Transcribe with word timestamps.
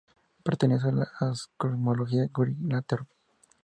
Pertenece 0.43 0.87
a 0.87 0.91
la 0.93 1.07
cosmología 1.57 2.27
Green 2.33 2.67
Lantern. 2.69 3.05